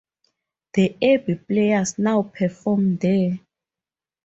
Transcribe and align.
The 0.73 0.97
Abbey 0.99 1.35
Players 1.35 1.99
now 1.99 2.23
perform 2.23 2.97
there. 2.97 3.37